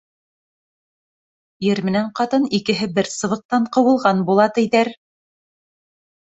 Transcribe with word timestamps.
Ир 1.67 1.81
менән 1.89 2.09
ҡатын 2.21 2.49
икеһе 2.61 2.89
бер 2.97 3.11
сыбыҡтан 3.19 3.71
ҡыуылған 3.79 4.27
була, 4.33 4.51
тиҙәр. 4.59 4.95